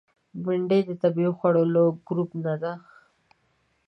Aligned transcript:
بېنډۍ 0.43 0.81
د 0.85 0.91
طبیعي 1.01 1.31
خوړو 1.37 1.63
له 1.73 1.83
ګروپ 2.07 2.29
نه 2.45 2.53
ده 2.61 2.71